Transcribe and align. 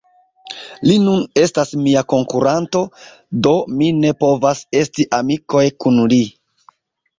Li 0.87 0.95
nun 1.01 1.19
estas 1.41 1.73
mia 1.81 2.03
konkuranto... 2.13 2.81
do 3.49 3.53
mi 3.75 3.93
ne 4.01 4.15
povas 4.25 4.65
esti 4.83 5.09
amikoj 5.21 5.65
kun 5.85 6.05
li 6.17 6.23